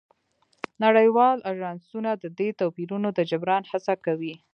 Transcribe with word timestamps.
نړیوال 0.83 1.37
اژانسونه 1.51 2.11
د 2.23 2.25
دې 2.39 2.49
توپیرونو 2.59 3.09
د 3.17 3.19
جبران 3.29 3.63
هڅه 3.71 3.93
کوي 4.05 4.33